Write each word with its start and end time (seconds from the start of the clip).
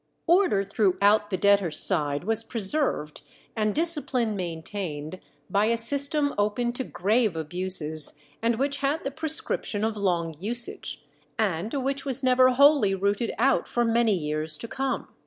Order 0.25 0.63
throughout 0.63 1.29
the 1.29 1.37
debtors' 1.37 1.79
side 1.79 2.23
was 2.23 2.43
preserved 2.43 3.21
and 3.55 3.75
discipline 3.75 4.35
maintained 4.35 5.19
by 5.47 5.65
a 5.67 5.77
system 5.77 6.33
open 6.39 6.73
to 6.73 6.83
grave 6.83 7.35
abuses, 7.35 8.17
and 8.41 8.57
which 8.57 8.77
had 8.77 9.03
the 9.03 9.11
prescription 9.11 9.83
of 9.83 9.95
long 9.95 10.33
usage, 10.39 11.03
and 11.37 11.71
which 11.85 12.03
was 12.03 12.23
never 12.23 12.49
wholly 12.49 12.95
rooted 12.95 13.31
out 13.37 13.67
for 13.67 13.85
many 13.85 14.15
years 14.15 14.57
to 14.57 14.67
come. 14.67 15.07